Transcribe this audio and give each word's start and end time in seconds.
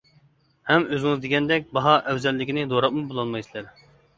ھەم 0.69 0.87
ئۆزىڭىز 0.95 1.21
دېگەندەك، 1.27 1.69
باھا 1.79 1.93
ئەۋزەللىكىنى 1.99 2.67
دوراپمۇ 2.73 3.07
بولالمايسىلەر. 3.13 3.73